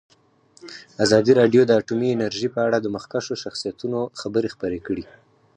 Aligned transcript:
ازادي 1.03 1.33
راډیو 1.39 1.61
د 1.65 1.71
اټومي 1.81 2.09
انرژي 2.11 2.49
په 2.55 2.59
اړه 2.67 2.77
د 2.81 2.87
مخکښو 2.95 3.33
شخصیتونو 3.43 3.99
خبرې 4.21 4.49
خپرې 4.55 4.79
کړي. 4.87 5.05